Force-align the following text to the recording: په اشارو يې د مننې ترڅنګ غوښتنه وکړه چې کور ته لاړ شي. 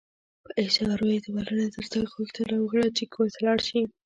په 0.43 0.49
اشارو 0.65 1.07
يې 1.13 1.19
د 1.25 1.27
مننې 1.35 1.67
ترڅنګ 1.75 2.05
غوښتنه 2.15 2.53
وکړه 2.59 2.85
چې 2.97 3.03
کور 3.13 3.27
ته 3.33 3.39
لاړ 3.45 3.59
شي. 3.67 3.81